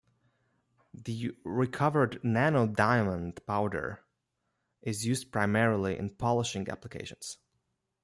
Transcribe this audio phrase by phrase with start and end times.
[0.95, 4.03] The recovered nanodiamond powder
[4.81, 7.37] is used primarily in polishing applications.